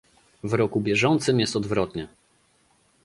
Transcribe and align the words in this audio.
W 0.43 0.53
roku 0.53 0.81
bieżącym 0.81 1.39
jest 1.39 1.55
odwrotnie 1.55 2.07